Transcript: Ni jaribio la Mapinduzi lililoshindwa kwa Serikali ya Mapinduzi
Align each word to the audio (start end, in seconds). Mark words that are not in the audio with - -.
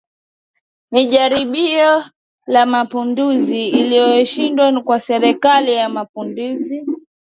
Ni 0.91 1.05
jaribio 1.11 2.03
la 2.47 2.65
Mapinduzi 2.65 3.71
lililoshindwa 3.71 4.81
kwa 4.83 4.99
Serikali 4.99 5.73
ya 5.73 5.89
Mapinduzi 5.89 6.85